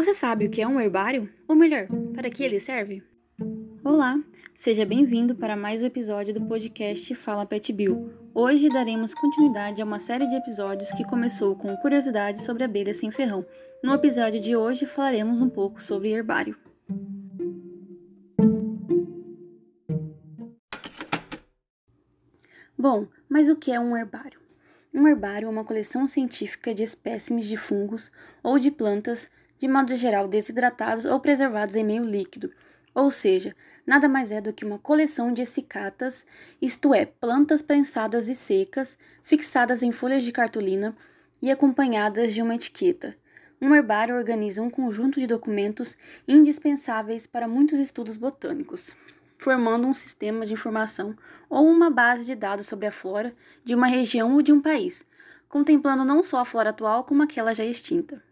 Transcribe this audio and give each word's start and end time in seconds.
Você 0.00 0.14
sabe 0.14 0.46
o 0.46 0.50
que 0.50 0.62
é 0.62 0.66
um 0.66 0.80
herbário? 0.80 1.28
Ou 1.46 1.54
melhor, 1.54 1.86
para 2.14 2.30
que 2.30 2.42
ele 2.42 2.58
serve? 2.58 3.02
Olá, 3.84 4.18
seja 4.54 4.86
bem-vindo 4.86 5.34
para 5.34 5.58
mais 5.58 5.82
um 5.82 5.86
episódio 5.86 6.32
do 6.32 6.40
podcast 6.40 7.14
Fala 7.14 7.44
Pet 7.44 7.70
Bill. 7.70 8.10
Hoje 8.32 8.70
daremos 8.70 9.12
continuidade 9.12 9.82
a 9.82 9.84
uma 9.84 9.98
série 9.98 10.26
de 10.26 10.34
episódios 10.34 10.90
que 10.92 11.04
começou 11.04 11.54
com 11.54 11.76
curiosidades 11.76 12.44
sobre 12.44 12.64
abelhas 12.64 12.96
sem 12.96 13.10
ferrão. 13.10 13.44
No 13.84 13.92
episódio 13.92 14.40
de 14.40 14.56
hoje 14.56 14.86
falaremos 14.86 15.42
um 15.42 15.50
pouco 15.50 15.82
sobre 15.82 16.08
herbário. 16.08 16.56
Bom, 22.78 23.06
mas 23.28 23.50
o 23.50 23.56
que 23.56 23.70
é 23.70 23.78
um 23.78 23.94
herbário? 23.94 24.40
Um 24.94 25.06
herbário 25.06 25.44
é 25.44 25.50
uma 25.50 25.62
coleção 25.62 26.06
científica 26.06 26.74
de 26.74 26.84
espécimes 26.84 27.44
de 27.44 27.58
fungos 27.58 28.10
ou 28.42 28.58
de 28.58 28.70
plantas, 28.70 29.28
de 29.60 29.68
modo 29.68 29.94
geral 29.94 30.26
desidratados 30.26 31.04
ou 31.04 31.20
preservados 31.20 31.76
em 31.76 31.84
meio 31.84 32.02
líquido, 32.02 32.50
ou 32.92 33.10
seja, 33.12 33.54
nada 33.86 34.08
mais 34.08 34.32
é 34.32 34.40
do 34.40 34.52
que 34.52 34.64
uma 34.64 34.78
coleção 34.78 35.32
de 35.32 35.42
essicatas, 35.42 36.26
isto 36.60 36.92
é, 36.92 37.04
plantas 37.04 37.62
prensadas 37.62 38.26
e 38.26 38.34
secas, 38.34 38.98
fixadas 39.22 39.82
em 39.82 39.92
folhas 39.92 40.24
de 40.24 40.32
cartolina 40.32 40.96
e 41.40 41.50
acompanhadas 41.50 42.34
de 42.34 42.42
uma 42.42 42.54
etiqueta. 42.56 43.14
Um 43.60 43.74
herbário 43.74 44.16
organiza 44.16 44.62
um 44.62 44.70
conjunto 44.70 45.20
de 45.20 45.26
documentos 45.26 45.96
indispensáveis 46.26 47.26
para 47.26 47.46
muitos 47.46 47.78
estudos 47.78 48.16
botânicos 48.16 48.92
formando 49.40 49.86
um 49.88 49.94
sistema 49.94 50.44
de 50.44 50.52
informação 50.52 51.16
ou 51.48 51.66
uma 51.66 51.88
base 51.90 52.24
de 52.24 52.34
dados 52.34 52.66
sobre 52.66 52.86
a 52.86 52.92
flora 52.92 53.34
de 53.64 53.74
uma 53.74 53.86
região 53.86 54.34
ou 54.34 54.42
de 54.42 54.52
um 54.52 54.60
país, 54.60 55.02
contemplando 55.48 56.04
não 56.04 56.22
só 56.22 56.40
a 56.40 56.44
flora 56.44 56.70
atual 56.70 57.04
como 57.04 57.22
aquela 57.22 57.54
já 57.54 57.64
extinta. 57.64 58.22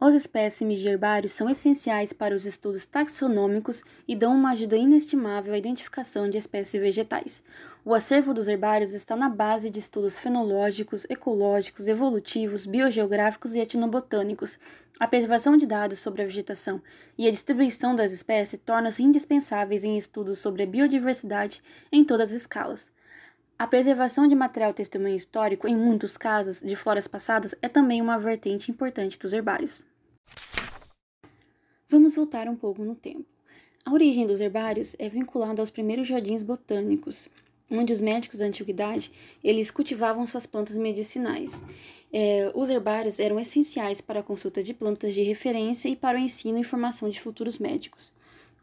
Os 0.00 0.12
espécimes 0.12 0.80
de 0.80 0.88
herbários 0.88 1.32
são 1.32 1.48
essenciais 1.48 2.12
para 2.12 2.34
os 2.34 2.44
estudos 2.44 2.84
taxonômicos 2.84 3.84
e 4.08 4.16
dão 4.16 4.34
uma 4.34 4.50
ajuda 4.50 4.76
inestimável 4.76 5.54
à 5.54 5.58
identificação 5.58 6.28
de 6.28 6.36
espécies 6.36 6.80
vegetais. 6.80 7.42
O 7.84 7.94
acervo 7.94 8.34
dos 8.34 8.48
herbários 8.48 8.92
está 8.92 9.14
na 9.14 9.28
base 9.28 9.70
de 9.70 9.78
estudos 9.78 10.18
fenológicos, 10.18 11.06
ecológicos, 11.08 11.86
evolutivos, 11.86 12.66
biogeográficos 12.66 13.54
e 13.54 13.60
etnobotânicos. 13.60 14.58
A 14.98 15.06
preservação 15.06 15.56
de 15.56 15.64
dados 15.64 16.00
sobre 16.00 16.22
a 16.22 16.26
vegetação 16.26 16.82
e 17.16 17.28
a 17.28 17.30
distribuição 17.30 17.94
das 17.94 18.10
espécies 18.10 18.60
tornam-se 18.64 19.02
indispensáveis 19.02 19.84
em 19.84 19.96
estudos 19.96 20.40
sobre 20.40 20.64
a 20.64 20.66
biodiversidade 20.66 21.62
em 21.92 22.04
todas 22.04 22.30
as 22.30 22.42
escalas. 22.42 22.90
A 23.56 23.68
preservação 23.68 24.26
de 24.26 24.34
material 24.34 24.74
testemunho 24.74 25.14
histórico, 25.14 25.68
em 25.68 25.76
muitos 25.76 26.16
casos, 26.16 26.60
de 26.60 26.74
floras 26.74 27.06
passadas, 27.06 27.54
é 27.62 27.68
também 27.68 28.02
uma 28.02 28.18
vertente 28.18 28.68
importante 28.68 29.16
dos 29.16 29.32
herbários. 29.32 29.84
Vamos 31.88 32.16
voltar 32.16 32.48
um 32.48 32.56
pouco 32.56 32.84
no 32.84 32.96
tempo. 32.96 33.24
A 33.84 33.92
origem 33.92 34.26
dos 34.26 34.40
herbários 34.40 34.96
é 34.98 35.08
vinculada 35.08 35.62
aos 35.62 35.70
primeiros 35.70 36.08
jardins 36.08 36.42
botânicos, 36.42 37.28
onde 37.70 37.92
os 37.92 38.00
médicos 38.00 38.40
da 38.40 38.46
antiguidade 38.46 39.12
eles 39.42 39.70
cultivavam 39.70 40.26
suas 40.26 40.46
plantas 40.46 40.76
medicinais. 40.76 41.62
É, 42.12 42.50
os 42.56 42.68
herbários 42.68 43.20
eram 43.20 43.38
essenciais 43.38 44.00
para 44.00 44.18
a 44.18 44.22
consulta 44.22 44.64
de 44.64 44.74
plantas 44.74 45.14
de 45.14 45.22
referência 45.22 45.88
e 45.88 45.94
para 45.94 46.18
o 46.18 46.20
ensino 46.20 46.58
e 46.58 46.64
formação 46.64 47.08
de 47.08 47.20
futuros 47.20 47.58
médicos. 47.58 48.12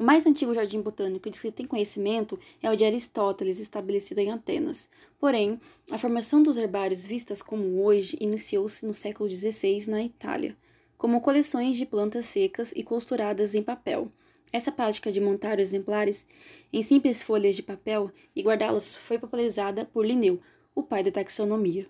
O 0.01 0.03
mais 0.03 0.25
antigo 0.25 0.51
jardim 0.51 0.81
botânico 0.81 1.29
de 1.29 1.39
que 1.39 1.51
tem 1.51 1.67
conhecimento 1.67 2.39
é 2.59 2.67
o 2.71 2.75
de 2.75 2.83
Aristóteles, 2.83 3.59
estabelecido 3.59 4.19
em 4.19 4.31
Atenas. 4.31 4.89
Porém, 5.19 5.59
a 5.91 5.97
formação 5.99 6.41
dos 6.41 6.57
herbários 6.57 7.05
vistas 7.05 7.43
como 7.43 7.83
hoje 7.83 8.17
iniciou-se 8.19 8.83
no 8.83 8.95
século 8.95 9.29
XVI 9.29 9.87
na 9.87 10.01
Itália 10.01 10.57
como 10.97 11.21
coleções 11.21 11.75
de 11.75 11.85
plantas 11.85 12.25
secas 12.25 12.73
e 12.75 12.81
costuradas 12.81 13.53
em 13.53 13.61
papel. 13.61 14.11
Essa 14.51 14.71
prática 14.71 15.11
de 15.11 15.21
montar 15.21 15.59
exemplares 15.59 16.25
em 16.73 16.81
simples 16.81 17.21
folhas 17.21 17.55
de 17.55 17.61
papel 17.61 18.11
e 18.35 18.41
guardá-los 18.41 18.95
foi 18.95 19.19
popularizada 19.19 19.85
por 19.85 20.03
Linneu, 20.03 20.39
o 20.73 20.81
pai 20.81 21.03
da 21.03 21.11
taxonomia. 21.11 21.87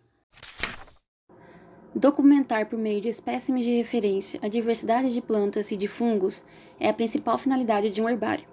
Documentar 1.93 2.67
por 2.67 2.79
meio 2.79 3.01
de 3.01 3.09
espécimes 3.09 3.63
de 3.65 3.75
referência 3.75 4.39
a 4.41 4.47
diversidade 4.47 5.13
de 5.13 5.21
plantas 5.21 5.71
e 5.71 5.77
de 5.77 5.87
fungos 5.87 6.45
é 6.79 6.89
a 6.89 6.93
principal 6.93 7.37
finalidade 7.37 7.89
de 7.89 8.01
um 8.01 8.09
herbário. 8.09 8.45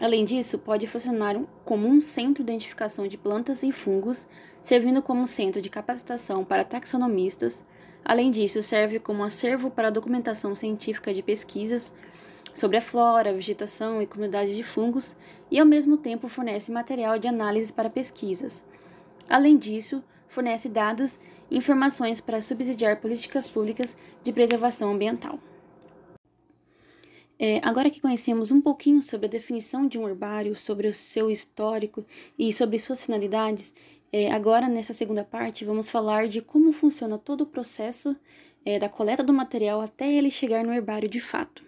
Além 0.00 0.24
disso, 0.24 0.58
pode 0.58 0.86
funcionar 0.86 1.40
como 1.64 1.86
um 1.86 2.00
centro 2.00 2.42
de 2.42 2.50
identificação 2.50 3.06
de 3.06 3.16
plantas 3.16 3.62
e 3.62 3.70
fungos, 3.70 4.26
servindo 4.60 5.02
como 5.02 5.26
centro 5.26 5.60
de 5.60 5.70
capacitação 5.70 6.44
para 6.44 6.64
taxonomistas, 6.64 7.64
Além 8.04 8.30
disso, 8.30 8.62
serve 8.62 8.98
como 8.98 9.24
acervo 9.24 9.70
para 9.70 9.90
documentação 9.90 10.54
científica 10.54 11.14
de 11.14 11.22
pesquisas 11.22 11.92
sobre 12.52 12.76
a 12.76 12.82
flora, 12.82 13.30
a 13.30 13.32
vegetação 13.32 14.02
e 14.02 14.06
comunidades 14.06 14.54
de 14.54 14.62
fungos 14.62 15.16
e, 15.50 15.58
ao 15.58 15.64
mesmo 15.64 15.96
tempo, 15.96 16.28
fornece 16.28 16.70
material 16.70 17.18
de 17.18 17.26
análise 17.26 17.72
para 17.72 17.88
pesquisas. 17.88 18.62
Além 19.26 19.56
disso, 19.56 20.04
fornece 20.34 20.68
dados 20.68 21.18
e 21.50 21.56
informações 21.56 22.20
para 22.20 22.40
subsidiar 22.40 23.00
políticas 23.00 23.48
públicas 23.48 23.96
de 24.22 24.32
preservação 24.32 24.92
ambiental. 24.92 25.38
É, 27.38 27.60
agora 27.62 27.90
que 27.90 28.00
conhecemos 28.00 28.50
um 28.50 28.60
pouquinho 28.60 29.00
sobre 29.00 29.26
a 29.26 29.30
definição 29.30 29.86
de 29.86 29.98
um 29.98 30.08
herbário, 30.08 30.54
sobre 30.54 30.88
o 30.88 30.94
seu 30.94 31.30
histórico 31.30 32.04
e 32.38 32.52
sobre 32.52 32.78
suas 32.78 33.04
finalidades, 33.04 33.74
é, 34.12 34.30
agora, 34.30 34.68
nessa 34.68 34.94
segunda 34.94 35.24
parte, 35.24 35.64
vamos 35.64 35.90
falar 35.90 36.28
de 36.28 36.40
como 36.40 36.72
funciona 36.72 37.18
todo 37.18 37.40
o 37.40 37.46
processo 37.46 38.16
é, 38.64 38.78
da 38.78 38.88
coleta 38.88 39.22
do 39.24 39.32
material 39.32 39.80
até 39.80 40.12
ele 40.12 40.30
chegar 40.30 40.64
no 40.64 40.72
herbário 40.72 41.08
de 41.08 41.20
fato. 41.20 41.64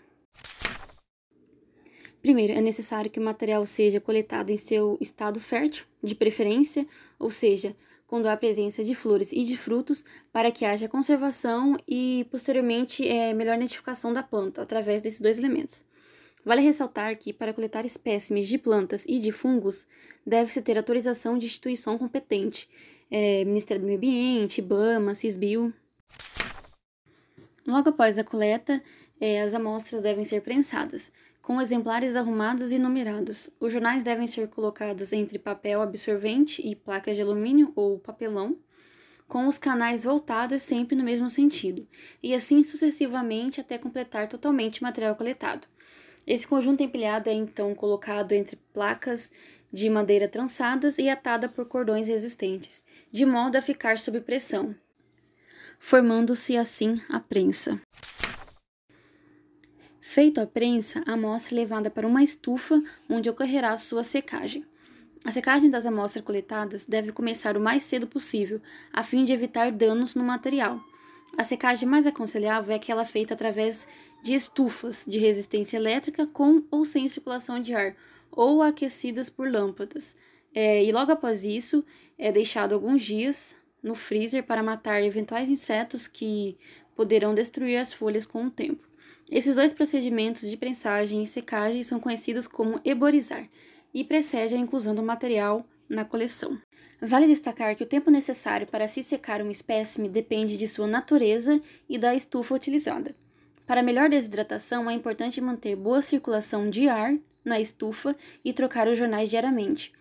Primeiro, 2.23 2.53
é 2.53 2.61
necessário 2.61 3.11
que 3.11 3.21
o 3.21 3.23
material 3.23 3.65
seja 3.67 4.01
coletado 4.01 4.51
em 4.51 4.57
seu 4.57 4.97
estado 5.01 5.39
fértil, 5.39 5.85
de 6.03 6.15
preferência, 6.15 6.87
ou 7.19 7.31
seja, 7.31 7.75
quando 8.07 8.27
há 8.27 8.37
presença 8.37 8.85
de 8.85 8.95
flores 8.95 9.33
e 9.33 9.45
de 9.45 9.57
frutos, 9.57 10.05
para 10.33 10.51
que 10.51 10.65
haja 10.65 10.89
conservação 10.89 11.77
e, 11.89 12.27
posteriormente, 12.31 13.07
é, 13.07 13.35
melhor 13.35 13.57
identificação 13.57 14.13
da 14.13 14.23
planta 14.23 14.63
através 14.63 15.03
desses 15.03 15.21
dois 15.21 15.39
elementos. 15.39 15.85
Vale 16.45 16.63
ressaltar 16.63 17.17
que, 17.19 17.33
para 17.33 17.53
coletar 17.53 17.85
espécimes 17.85 18.47
de 18.47 18.57
plantas 18.57 19.05
e 19.09 19.19
de 19.19 19.33
fungos, 19.33 19.87
deve-se 20.25 20.63
ter 20.63 20.77
autorização 20.77 21.37
de 21.37 21.47
instituição 21.47 21.99
competente, 21.99 22.69
é, 23.11 23.45
Ministério 23.45 23.81
do 23.81 23.87
Meio 23.87 23.99
Ambiente, 23.99 24.61
IBAMA, 24.61 25.15
CISBio. 25.15 25.75
Logo 27.67 27.89
após 27.89 28.17
a 28.17 28.23
coleta, 28.23 28.81
é, 29.21 29.43
as 29.43 29.55
amostras 29.55 30.01
devem 30.01 30.25
ser 30.25 30.41
prensadas, 30.43 31.11
com 31.47 31.61
exemplares 31.61 32.17
arrumados 32.17 32.73
e 32.73 32.79
numerados. 32.79 33.49
Os 33.61 33.73
jornais 33.73 34.03
devem 34.03 34.27
ser 34.27 34.49
colocados 34.49 35.13
entre 35.13 35.39
papel 35.39 35.81
absorvente 35.81 36.61
e 36.61 36.75
placas 36.75 37.15
de 37.15 37.23
alumínio 37.23 37.73
ou 37.77 38.01
papelão, 38.01 38.57
com 39.29 39.47
os 39.47 39.57
canais 39.57 40.03
voltados 40.03 40.65
sempre 40.65 40.97
no 40.97 41.05
mesmo 41.05 41.31
sentido, 41.31 41.87
e 42.21 42.35
assim 42.35 42.65
sucessivamente 42.65 43.61
até 43.61 43.79
completar 43.79 44.27
totalmente 44.27 44.81
o 44.81 44.83
material 44.83 45.15
coletado. 45.15 45.69
Esse 46.27 46.49
conjunto 46.49 46.83
empilhado 46.83 47.31
é 47.31 47.33
então 47.33 47.77
colocado 47.77 48.33
entre 48.33 48.57
placas 48.75 49.31
de 49.73 49.89
madeira 49.89 50.27
trançadas 50.27 50.99
e 50.99 51.09
atada 51.09 51.49
por 51.49 51.67
cordões 51.67 52.09
resistentes, 52.09 52.83
de 53.13 53.25
modo 53.25 53.55
a 53.55 53.63
ficar 53.63 54.01
sob 54.01 54.21
pressão, 54.21 54.75
formando-se 55.79 56.57
assim 56.57 57.01
a 57.09 57.21
prensa. 57.21 57.81
Feito 60.17 60.41
a 60.41 60.47
prensa, 60.47 61.03
a 61.05 61.13
amostra 61.13 61.55
é 61.55 61.59
levada 61.59 61.91
para 61.91 62.07
uma 62.07 62.23
estufa 62.23 62.83
onde 63.07 63.29
ocorrerá 63.29 63.77
sua 63.77 64.03
secagem. 64.03 64.65
A 65.23 65.31
secagem 65.31 65.69
das 65.69 65.85
amostras 65.85 66.25
coletadas 66.25 66.87
deve 66.87 67.13
começar 67.13 67.55
o 67.55 67.61
mais 67.61 67.83
cedo 67.83 68.07
possível, 68.07 68.59
a 68.91 69.03
fim 69.03 69.27
de 69.27 69.35
evitar 69.35 69.71
danos 69.71 70.15
no 70.15 70.25
material. 70.25 70.81
A 71.37 71.45
secagem 71.45 71.87
mais 71.87 72.07
aconselhável 72.07 72.73
é 72.73 72.77
aquela 72.77 73.05
feita 73.05 73.35
através 73.35 73.87
de 74.23 74.33
estufas 74.33 75.05
de 75.07 75.19
resistência 75.19 75.77
elétrica 75.77 76.27
com 76.27 76.63
ou 76.71 76.87
sem 76.87 77.07
circulação 77.09 77.61
de 77.61 77.75
ar, 77.75 77.95
ou 78.33 78.63
aquecidas 78.63 79.29
por 79.29 79.53
lâmpadas. 79.53 80.17
É, 80.55 80.83
e 80.83 80.91
logo 80.93 81.13
após 81.13 81.45
isso, 81.45 81.85
é 82.17 82.33
deixado 82.33 82.73
alguns 82.73 83.03
dias 83.03 83.59
no 83.83 83.95
freezer 83.95 84.45
para 84.45 84.63
matar 84.63 85.03
eventuais 85.03 85.51
insetos 85.51 86.07
que 86.07 86.57
poderão 86.97 87.35
destruir 87.35 87.77
as 87.77 87.93
folhas 87.93 88.25
com 88.25 88.47
o 88.47 88.51
tempo. 88.51 88.96
Esses 89.31 89.57
dois 89.57 89.73
procedimentos 89.73 90.49
de 90.49 90.57
prensagem 90.57 91.23
e 91.23 91.27
secagem 91.27 91.83
são 91.83 91.99
conhecidos 91.99 92.47
como 92.47 92.81
eborizar 92.85 93.49
e 93.93 94.05
precede 94.05 94.55
a 94.55 94.59
inclusão 94.59 94.95
do 94.95 95.03
material 95.03 95.67
na 95.89 96.05
coleção. 96.05 96.57
Vale 97.01 97.27
destacar 97.27 97.75
que 97.75 97.83
o 97.83 97.87
tempo 97.87 98.11
necessário 98.11 98.67
para 98.67 98.87
se 98.87 99.03
secar 99.03 99.43
um 99.43 99.51
espécime 99.51 100.09
depende 100.09 100.57
de 100.57 100.69
sua 100.69 100.87
natureza 100.87 101.61
e 101.89 101.99
da 101.99 102.15
estufa 102.15 102.55
utilizada. 102.55 103.15
Para 103.67 103.83
melhor 103.83 104.09
desidratação, 104.09 104.89
é 104.89 104.95
importante 104.95 105.41
manter 105.41 105.75
boa 105.75 106.01
circulação 106.01 106.71
de 106.71 106.89
ar 106.89 107.17
na 107.45 107.59
estufa 107.61 108.15
e 108.45 108.53
trocar 108.53 108.87
os 108.87 108.97
jornais 108.97 109.29
diariamente. 109.29 109.93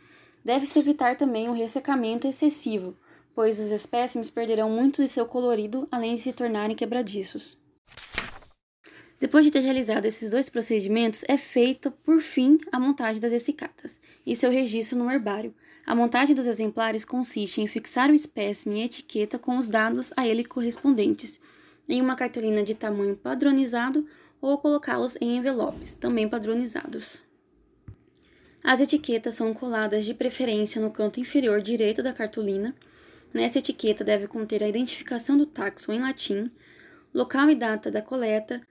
Deve-se 0.43 0.77
evitar 0.77 1.17
também 1.17 1.49
o 1.49 1.53
ressecamento 1.53 2.27
excessivo, 2.27 2.95
pois 3.33 3.59
os 3.59 3.71
espécimes 3.71 4.29
perderão 4.29 4.69
muito 4.69 5.01
de 5.01 5.09
seu 5.09 5.25
colorido 5.25 5.87
além 5.91 6.13
de 6.13 6.21
se 6.21 6.31
tornarem 6.31 6.75
quebradiços. 6.75 7.57
Depois 9.19 9.45
de 9.45 9.51
ter 9.51 9.61
realizado 9.61 10.05
esses 10.05 10.29
dois 10.29 10.49
procedimentos, 10.49 11.23
é 11.27 11.37
feita, 11.37 11.89
por 11.89 12.19
fim, 12.19 12.57
a 12.71 12.79
montagem 12.79 13.21
das 13.21 13.31
essicatas 13.31 13.99
e 14.25 14.35
seu 14.35 14.51
registro 14.51 14.99
no 14.99 15.09
herbário. 15.09 15.53
A 15.85 15.95
montagem 15.95 16.35
dos 16.35 16.45
exemplares 16.45 17.05
consiste 17.05 17.61
em 17.61 17.67
fixar 17.67 18.09
o 18.09 18.13
espécime 18.13 18.81
e 18.81 18.85
etiqueta 18.85 19.39
com 19.39 19.57
os 19.57 19.69
dados 19.69 20.11
a 20.17 20.27
ele 20.27 20.43
correspondentes 20.43 21.39
em 21.87 22.01
uma 22.01 22.15
cartolina 22.15 22.63
de 22.63 22.73
tamanho 22.73 23.15
padronizado 23.15 24.05
ou 24.41 24.57
colocá-los 24.57 25.17
em 25.21 25.37
envelopes, 25.37 25.93
também 25.93 26.27
padronizados. 26.27 27.23
As 28.63 28.81
etiquetas 28.81 29.35
são 29.35 29.53
coladas 29.53 30.05
de 30.05 30.13
preferência 30.13 30.81
no 30.81 30.91
canto 30.91 31.19
inferior 31.19 31.61
direito 31.61 32.01
da 32.01 32.11
cartolina. 32.11 32.75
Nessa 33.33 33.59
etiqueta 33.59 34.03
deve 34.03 34.27
conter 34.27 34.63
a 34.63 34.67
identificação 34.67 35.37
do 35.37 35.45
taxon 35.45 35.93
em 35.93 35.99
latim, 35.99 36.49
local 37.13 37.49
e 37.49 37.55
data 37.55 37.91
da 37.91 38.01
coleta, 38.01 38.61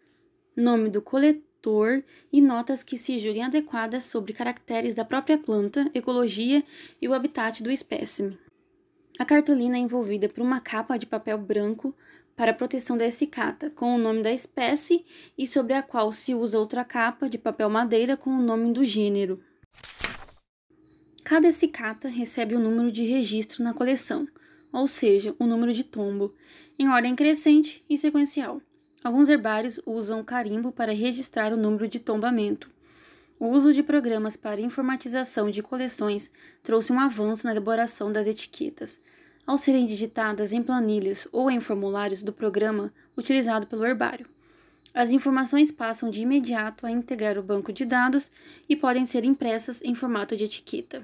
nome 0.56 0.88
do 0.88 1.02
coletor 1.02 2.02
e 2.32 2.40
notas 2.40 2.82
que 2.82 2.98
se 2.98 3.18
julguem 3.18 3.44
adequadas 3.44 4.04
sobre 4.04 4.32
caracteres 4.32 4.94
da 4.94 5.04
própria 5.04 5.38
planta, 5.38 5.90
ecologia 5.94 6.62
e 7.00 7.08
o 7.08 7.14
habitat 7.14 7.62
do 7.62 7.70
espécime. 7.70 8.38
A 9.18 9.24
cartolina 9.24 9.76
é 9.76 9.80
envolvida 9.80 10.28
por 10.28 10.42
uma 10.42 10.60
capa 10.60 10.96
de 10.96 11.06
papel 11.06 11.38
branco 11.38 11.94
para 12.36 12.52
proteção 12.52 12.96
da 12.96 13.06
essicata, 13.06 13.70
com 13.70 13.94
o 13.94 13.98
nome 13.98 14.22
da 14.22 14.32
espécie 14.32 15.04
e 15.38 15.46
sobre 15.46 15.74
a 15.74 15.82
qual 15.82 16.10
se 16.10 16.34
usa 16.34 16.58
outra 16.58 16.84
capa 16.84 17.28
de 17.28 17.38
papel 17.38 17.70
madeira 17.70 18.16
com 18.16 18.30
o 18.30 18.42
nome 18.42 18.72
do 18.72 18.84
gênero. 18.84 19.40
Cada 21.22 21.48
essicata 21.48 22.08
recebe 22.08 22.54
o 22.54 22.58
um 22.58 22.62
número 22.62 22.92
de 22.92 23.04
registro 23.04 23.62
na 23.62 23.72
coleção, 23.72 24.28
ou 24.72 24.86
seja, 24.88 25.34
o 25.38 25.44
um 25.44 25.46
número 25.46 25.72
de 25.72 25.84
tombo, 25.84 26.34
em 26.78 26.88
ordem 26.88 27.14
crescente 27.14 27.84
e 27.88 27.96
sequencial. 27.96 28.60
Alguns 29.04 29.28
herbários 29.28 29.78
usam 29.84 30.24
carimbo 30.24 30.72
para 30.72 30.94
registrar 30.94 31.52
o 31.52 31.58
número 31.58 31.86
de 31.86 31.98
tombamento. 31.98 32.70
O 33.38 33.48
uso 33.48 33.70
de 33.70 33.82
programas 33.82 34.34
para 34.34 34.62
informatização 34.62 35.50
de 35.50 35.62
coleções 35.62 36.30
trouxe 36.62 36.90
um 36.90 36.98
avanço 36.98 37.44
na 37.46 37.52
elaboração 37.52 38.10
das 38.10 38.26
etiquetas, 38.26 38.98
ao 39.46 39.58
serem 39.58 39.84
digitadas 39.84 40.54
em 40.54 40.62
planilhas 40.62 41.28
ou 41.32 41.50
em 41.50 41.60
formulários 41.60 42.22
do 42.22 42.32
programa 42.32 42.90
utilizado 43.14 43.66
pelo 43.66 43.84
herbário. 43.84 44.26
As 44.94 45.10
informações 45.10 45.70
passam 45.70 46.08
de 46.08 46.22
imediato 46.22 46.86
a 46.86 46.90
integrar 46.90 47.36
o 47.36 47.42
banco 47.42 47.74
de 47.74 47.84
dados 47.84 48.30
e 48.66 48.74
podem 48.74 49.04
ser 49.04 49.26
impressas 49.26 49.82
em 49.82 49.94
formato 49.94 50.34
de 50.34 50.44
etiqueta. 50.44 51.02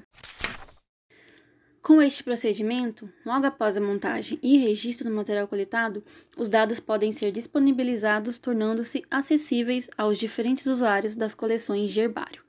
Com 1.83 2.03
este 2.03 2.23
procedimento, 2.23 3.11
logo 3.25 3.47
após 3.47 3.75
a 3.75 3.81
montagem 3.81 4.39
e 4.43 4.59
registro 4.59 5.09
do 5.09 5.15
material 5.15 5.49
coletado, 5.49 6.03
os 6.37 6.47
dados 6.47 6.79
podem 6.79 7.11
ser 7.11 7.33
disponibilizados, 7.33 8.39
tornando-se 8.39 9.03
acessíveis 9.11 9.89
aos 9.97 10.19
diferentes 10.19 10.67
usuários 10.67 11.15
das 11.15 11.35
coleções 11.35 11.91
de 11.91 12.01
herbário. 12.01 12.43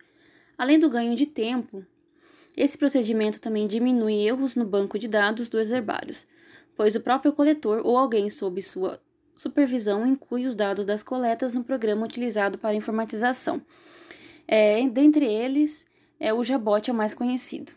Além 0.58 0.78
do 0.78 0.90
ganho 0.90 1.16
de 1.16 1.26
tempo, 1.26 1.86
esse 2.58 2.78
procedimento 2.78 3.40
também 3.40 3.68
diminui 3.68 4.16
erros 4.16 4.58
no 4.58 4.66
banco 4.66 5.00
de 5.00 5.08
dados 5.08 5.48
dos 5.48 5.72
herbários, 5.72 6.28
pois 6.76 6.94
o 6.96 7.00
próprio 7.00 7.32
coletor 7.32 7.82
ou 7.86 7.98
alguém 7.98 8.30
sob 8.30 8.62
sua 8.62 9.02
supervisão 9.34 10.06
inclui 10.06 10.46
os 10.46 10.56
dados 10.56 10.84
das 10.84 11.02
coletas 11.02 11.54
no 11.54 11.64
programa 11.64 12.06
utilizado 12.06 12.58
para 12.58 12.76
informatização. 12.76 13.62
É, 14.46 14.86
dentre 14.90 15.26
eles, 15.26 15.86
é 16.20 16.34
o 16.34 16.44
Jabot 16.44 16.90
é 16.90 16.94
o 16.94 16.96
mais 16.96 17.14
conhecido. 17.14 17.72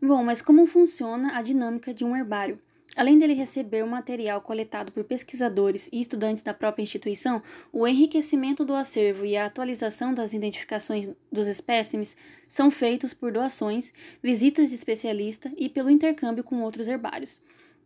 Bom, 0.00 0.22
mas 0.22 0.42
como 0.42 0.66
funciona 0.66 1.36
a 1.36 1.42
dinâmica 1.42 1.94
de 1.94 2.04
um 2.04 2.16
herbário? 2.16 2.58
Além 2.96 3.18
dele 3.18 3.34
receber 3.34 3.82
o 3.82 3.88
material 3.88 4.40
coletado 4.40 4.92
por 4.92 5.02
pesquisadores 5.02 5.88
e 5.92 6.00
estudantes 6.00 6.44
da 6.44 6.54
própria 6.54 6.82
instituição, 6.82 7.42
o 7.72 7.88
enriquecimento 7.88 8.64
do 8.64 8.74
acervo 8.74 9.26
e 9.26 9.36
a 9.36 9.46
atualização 9.46 10.14
das 10.14 10.32
identificações 10.32 11.10
dos 11.32 11.48
espécimes 11.48 12.16
são 12.48 12.70
feitos 12.70 13.12
por 13.12 13.32
doações, 13.32 13.92
visitas 14.22 14.68
de 14.68 14.76
especialista 14.76 15.50
e 15.56 15.68
pelo 15.68 15.90
intercâmbio 15.90 16.44
com 16.44 16.62
outros 16.62 16.86
herbários. 16.86 17.40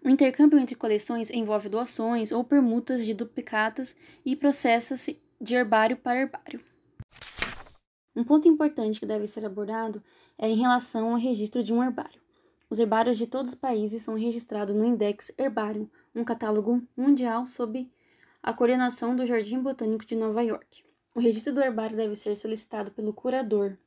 O 0.05 0.11
intercâmbio 0.11 0.59
entre 0.59 0.75
coleções 0.75 1.31
envolve 1.31 1.69
doações 1.69 2.31
ou 2.31 2.45
permutas 2.45 3.05
de 3.07 3.15
duplicatas 3.15 3.97
e 4.25 4.37
processa-se 4.37 5.19
de 5.41 5.55
herbário 5.55 5.97
para 5.97 6.21
herbário. 6.21 6.61
Um 8.19 8.25
ponto 8.25 8.49
importante 8.49 8.99
que 8.99 9.07
deve 9.07 9.29
ser 9.29 9.47
abordado 9.47 10.03
é 10.37 10.49
em 10.49 10.57
relação 10.57 11.11
ao 11.11 11.17
registro 11.17 11.63
de 11.63 11.73
um 11.73 11.81
herbário. 11.81 12.21
Os 12.69 12.81
herbários 12.81 13.17
de 13.17 13.29
todos 13.29 13.53
os 13.53 13.55
países 13.57 14.03
são 14.03 14.17
registrados 14.17 14.75
no 14.75 14.85
Index 14.85 15.31
Herbarium, 15.39 15.89
um 16.13 16.25
catálogo 16.25 16.83
mundial 16.97 17.47
sob 17.47 17.89
a 18.43 18.53
coordenação 18.53 19.15
do 19.15 19.25
Jardim 19.25 19.61
Botânico 19.61 20.05
de 20.05 20.17
Nova 20.17 20.43
York. 20.43 20.83
O 21.15 21.21
registro 21.21 21.55
do 21.55 21.63
herbário 21.63 21.97
deve 21.97 22.17
ser 22.17 22.35
solicitado 22.35 22.91
pelo 22.91 23.13
curador. 23.13 23.79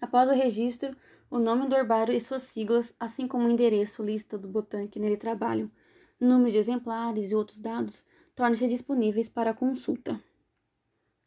Após 0.00 0.28
o 0.28 0.32
registro, 0.32 0.96
o 1.30 1.38
nome 1.38 1.68
do 1.68 1.76
herbário 1.76 2.12
e 2.12 2.20
suas 2.20 2.42
siglas, 2.42 2.92
assim 2.98 3.28
como 3.28 3.46
o 3.46 3.50
endereço, 3.50 4.02
lista 4.02 4.36
do 4.36 4.48
botânico 4.48 4.94
que 4.94 4.98
nele 4.98 5.16
trabalham, 5.16 5.70
número 6.18 6.50
de 6.50 6.58
exemplares 6.58 7.30
e 7.30 7.36
outros 7.36 7.60
dados, 7.60 8.04
tornam-se 8.34 8.66
disponíveis 8.66 9.28
para 9.28 9.54
consulta. 9.54 10.20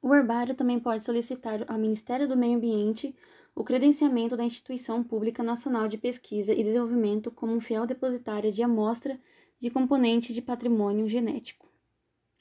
O 0.06 0.14
herbário 0.14 0.54
também 0.54 0.80
pode 0.80 1.04
solicitar 1.04 1.66
ao 1.68 1.80
Ministério 1.80 2.28
do 2.28 2.38
Meio 2.38 2.58
Ambiente 2.58 3.16
o 3.56 3.64
credenciamento 3.64 4.38
da 4.38 4.44
Instituição 4.44 5.04
Pública 5.04 5.42
Nacional 5.42 5.88
de 5.88 5.98
Pesquisa 5.98 6.54
e 6.54 6.64
Desenvolvimento 6.64 7.32
como 7.32 7.60
fiel 7.60 7.88
depositária 7.88 8.52
de 8.52 8.62
amostra 8.62 9.20
de 9.58 9.72
componente 9.72 10.32
de 10.32 10.44
patrimônio 10.44 11.10
genético. 11.10 11.68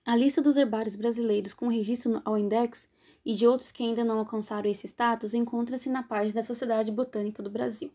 A 0.05 0.15
lista 0.15 0.43
dos 0.43 0.59
herbários 0.59 0.95
brasileiros 0.95 1.55
com 1.55 1.67
registro 1.69 2.21
ao 2.23 2.37
Index 2.37 2.87
e 3.25 3.33
de 3.33 3.47
outros 3.47 3.73
que 3.73 3.83
ainda 3.83 4.05
não 4.05 4.19
alcançaram 4.19 4.69
esse 4.71 4.87
status 4.87 5.33
encontra-se 5.33 5.89
na 5.89 6.03
página 6.03 6.43
da 6.43 6.47
Sociedade 6.47 6.93
Botânica 6.93 7.43
do 7.43 7.49
Brasil. 7.49 7.91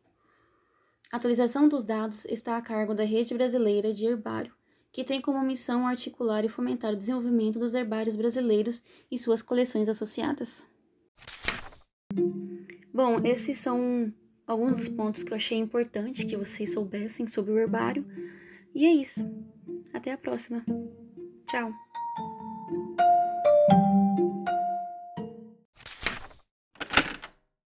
A 1.11 1.17
atualização 1.17 1.69
dos 1.69 1.83
dados 1.83 2.25
está 2.25 2.57
a 2.57 2.61
cargo 2.63 2.95
da 2.95 3.03
Rede 3.03 3.35
Brasileira 3.35 3.93
de 3.93 4.03
Herbário, 4.03 4.51
que 4.91 5.03
tem 5.03 5.21
como 5.21 5.41
missão 5.43 5.87
articular 5.87 6.43
e 6.43 6.49
fomentar 6.49 6.93
o 6.93 6.97
desenvolvimento 6.97 7.59
dos 7.59 7.73
herbários 7.73 8.15
brasileiros 8.15 8.81
e 9.11 9.17
suas 9.17 9.41
coleções 9.41 9.87
associadas. 9.87 10.65
Bom, 12.93 13.19
esses 13.23 13.57
são 13.57 14.13
alguns 14.45 14.75
dos 14.75 14.89
pontos 14.89 15.23
que 15.23 15.31
eu 15.31 15.37
achei 15.37 15.57
importante 15.57 16.25
que 16.25 16.35
vocês 16.35 16.73
soubessem 16.73 17.27
sobre 17.27 17.51
o 17.51 17.59
herbário. 17.59 18.05
E 18.73 18.85
é 18.85 18.93
isso. 18.93 19.21
Até 19.93 20.11
a 20.11 20.17
próxima. 20.17 20.65
Tchau. 21.47 21.88